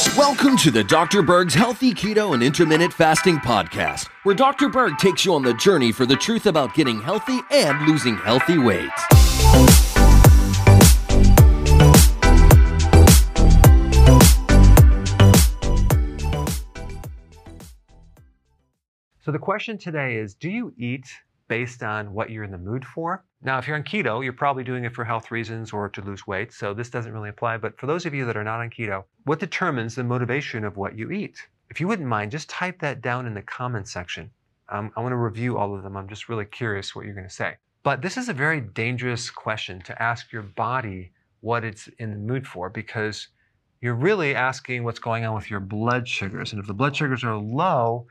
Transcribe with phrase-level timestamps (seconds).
[0.00, 1.20] Welcome to the Dr.
[1.20, 4.70] Berg's Healthy Keto and Intermittent Fasting Podcast, where Dr.
[4.70, 8.56] Berg takes you on the journey for the truth about getting healthy and losing healthy
[8.56, 8.88] weight.
[19.20, 21.06] So, the question today is Do you eat
[21.46, 23.22] based on what you're in the mood for?
[23.42, 26.26] Now, if you're on keto, you're probably doing it for health reasons or to lose
[26.26, 27.56] weight, so this doesn't really apply.
[27.56, 30.76] But for those of you that are not on keto, what determines the motivation of
[30.76, 31.48] what you eat?
[31.70, 34.30] If you wouldn't mind, just type that down in the comments section.
[34.68, 35.96] Um, I want to review all of them.
[35.96, 37.56] I'm just really curious what you're going to say.
[37.82, 42.18] But this is a very dangerous question to ask your body what it's in the
[42.18, 43.28] mood for because
[43.80, 46.52] you're really asking what's going on with your blood sugars.
[46.52, 48.06] And if the blood sugars are low,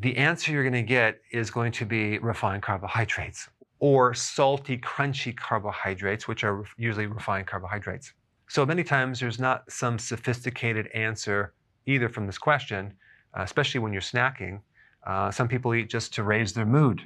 [0.00, 3.48] the answer you're going to get is going to be refined carbohydrates
[3.82, 8.12] or salty, crunchy carbohydrates, which are usually refined carbohydrates.
[8.48, 11.52] So many times there's not some sophisticated answer
[11.86, 12.94] either from this question,
[13.36, 14.60] uh, especially when you're snacking.
[15.04, 17.02] Uh, some people eat just to raise their mood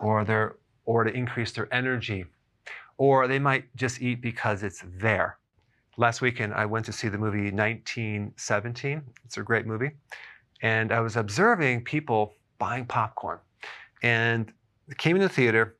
[0.00, 2.24] or, their, or to increase their energy,
[2.96, 5.38] or they might just eat because it's there.
[5.96, 9.02] Last weekend, I went to see the movie 1917.
[9.24, 9.90] It's a great movie.
[10.62, 13.40] And I was observing people buying popcorn.
[14.04, 14.52] And
[14.98, 15.76] came in the theater,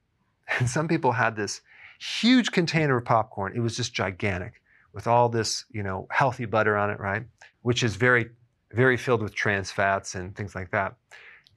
[0.59, 1.61] and some people had this
[2.01, 3.53] huge container of popcorn.
[3.55, 7.25] It was just gigantic with all this, you know, healthy butter on it, right?
[7.63, 8.31] Which is very,
[8.73, 10.97] very filled with trans fats and things like that.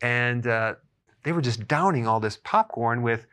[0.02, 0.75] And uh,
[1.23, 3.25] they were just downing all this popcorn with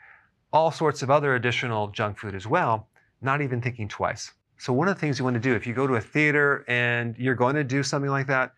[0.52, 2.89] all sorts of other additional junk food as well,
[3.20, 4.33] not even thinking twice.
[4.58, 6.64] So one of the things you want to do if you go to a theater
[6.68, 8.52] and you're going to do something like that,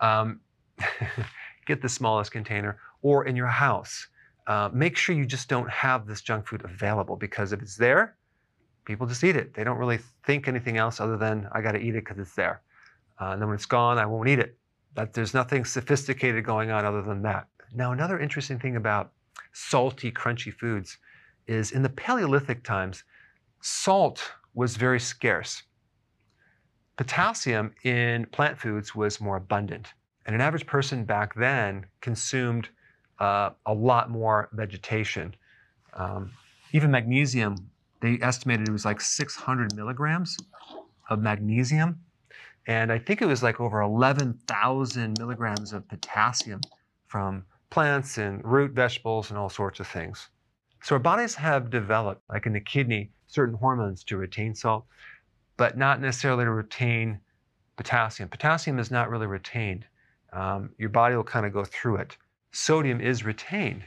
[0.00, 0.40] um,
[1.66, 4.08] get the smallest container, or in your house
[4.48, 8.16] uh, make sure you just don't have this junk food available because if it's there,
[8.86, 9.52] people just eat it.
[9.52, 12.34] They don't really think anything else other than I got to eat it because it's
[12.34, 12.62] there.
[13.20, 14.56] Uh, and then when it's gone, I won't eat it.
[14.94, 17.46] But there's nothing sophisticated going on other than that.
[17.74, 19.12] Now, another interesting thing about
[19.52, 20.96] salty, crunchy foods
[21.46, 23.04] is in the Paleolithic times,
[23.60, 25.62] salt was very scarce.
[26.96, 29.92] Potassium in plant foods was more abundant.
[30.24, 32.70] And an average person back then consumed
[33.18, 35.34] uh, a lot more vegetation.
[35.94, 36.32] Um,
[36.72, 37.70] even magnesium,
[38.00, 40.36] they estimated it was like 600 milligrams
[41.10, 42.00] of magnesium.
[42.66, 46.60] And I think it was like over 11,000 milligrams of potassium
[47.06, 50.28] from plants and root vegetables and all sorts of things.
[50.82, 54.84] So our bodies have developed, like in the kidney, certain hormones to retain salt,
[55.56, 57.18] but not necessarily to retain
[57.76, 58.28] potassium.
[58.28, 59.86] Potassium is not really retained.
[60.32, 62.16] Um, your body will kind of go through it
[62.52, 63.84] sodium is retained.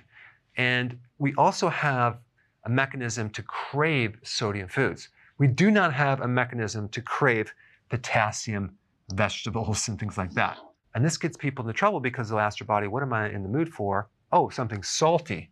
[0.57, 2.19] And we also have
[2.65, 5.09] a mechanism to crave sodium foods.
[5.37, 7.53] We do not have a mechanism to crave
[7.89, 8.77] potassium
[9.13, 10.57] vegetables and things like that.
[10.93, 13.43] And this gets people into trouble because they'll ask their body, what am I in
[13.43, 14.09] the mood for?
[14.31, 15.49] Oh, something salty.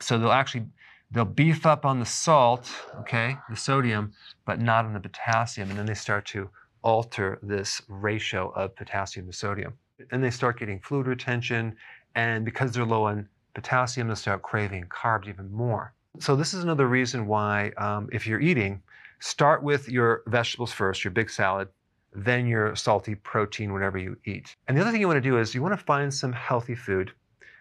[0.00, 0.66] So they'll actually
[1.12, 2.70] they'll beef up on the salt,
[3.00, 4.12] okay, the sodium,
[4.44, 5.70] but not on the potassium.
[5.70, 6.50] And then they start to
[6.82, 9.74] alter this ratio of potassium to sodium.
[10.10, 11.76] And they start getting fluid retention
[12.14, 15.94] and because they're low on potassium, they'll start craving carbs even more.
[16.18, 18.82] So this is another reason why um, if you're eating,
[19.20, 21.68] start with your vegetables first, your big salad,
[22.12, 24.56] then your salty protein whenever you eat.
[24.66, 26.74] And the other thing you want to do is you want to find some healthy
[26.74, 27.12] food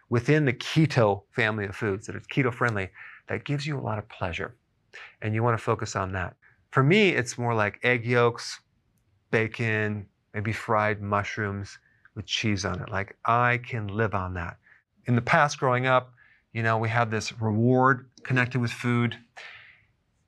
[0.09, 2.89] within the keto family of foods that is keto friendly
[3.27, 4.55] that gives you a lot of pleasure.
[5.21, 6.35] And you want to focus on that.
[6.71, 8.59] For me, it's more like egg yolks,
[9.29, 11.77] bacon, maybe fried mushrooms,
[12.15, 12.89] with cheese on it.
[12.89, 14.57] Like I can live on that.
[15.05, 16.13] In the past, growing up,
[16.53, 19.17] you know, we had this reward connected with food.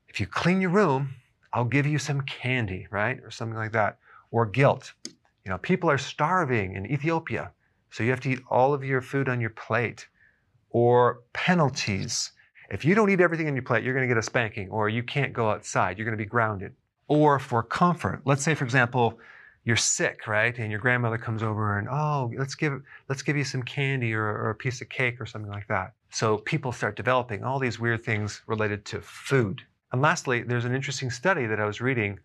[0.07, 1.15] If you clean your room,
[1.53, 3.19] I'll give you some candy, right?
[3.23, 3.97] Or something like that.
[4.31, 4.93] Or guilt.
[5.05, 7.51] You know, people are starving in Ethiopia,
[7.89, 10.07] so you have to eat all of your food on your plate.
[10.69, 12.31] Or penalties.
[12.69, 14.87] If you don't eat everything on your plate, you're going to get a spanking, or
[14.87, 15.97] you can't go outside.
[15.97, 16.73] You're going to be grounded.
[17.09, 18.21] Or for comfort.
[18.23, 19.19] Let's say, for example,
[19.63, 20.57] you're sick, right?
[20.57, 24.23] And your grandmother comes over and oh, let's give let's give you some candy or,
[24.23, 25.93] or a piece of cake or something like that.
[26.09, 29.61] So people start developing all these weird things related to food.
[29.91, 32.19] And lastly, there's an interesting study that I was reading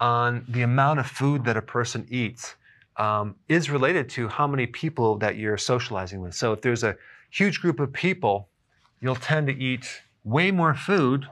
[0.00, 2.54] on the amount of food that a person eats
[2.96, 6.34] um, is related to how many people that you're socializing with.
[6.34, 6.96] So if there's a
[7.30, 8.48] huge group of people,
[9.00, 11.26] you'll tend to eat way more food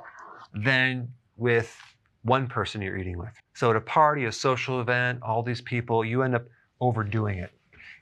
[0.54, 1.76] than with
[2.24, 3.32] one person you're eating with.
[3.54, 6.44] So at a party, a social event, all these people, you end up
[6.80, 7.52] overdoing it.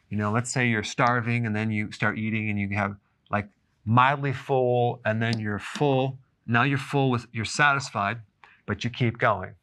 [0.08, 2.96] You know, let's say you're starving and then you start eating and you have
[3.30, 3.48] like
[3.84, 6.18] mildly full and then you're full.
[6.46, 8.20] Now you're full with, you're satisfied,
[8.66, 9.54] but you keep going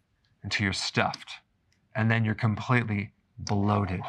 [0.44, 1.32] until you're stuffed.
[1.96, 4.02] And then you're completely bloated.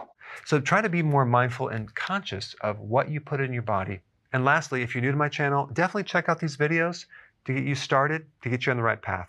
[0.44, 4.00] So try to be more mindful and conscious of what you put in your body.
[4.32, 7.06] And lastly, if you're new to my channel, definitely check out these videos
[7.44, 9.28] to get you started, to get you on the right path.